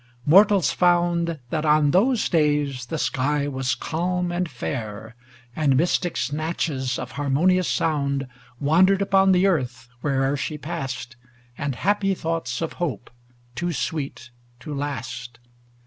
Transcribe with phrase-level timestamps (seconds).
[0.25, 5.15] Mortals found That on those days the sky was calm and fair,
[5.55, 8.25] And mystic snatches of harmonious sound
[8.59, 11.17] Wandered upon the earth where'er she passed.
[11.55, 13.11] And happy thoughts of hope,
[13.53, 15.37] too sweet to last.